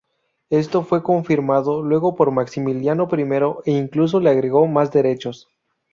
Esto 0.49 0.81
fue 0.81 1.03
confirmado 1.03 1.83
luego 1.83 2.15
por 2.15 2.31
Maximiliano 2.31 3.07
I 3.13 3.69
e 3.71 3.71
incluso 3.77 4.19
le 4.19 4.31
agregó 4.31 4.65
más 4.65 4.91
derechos. 4.91 5.47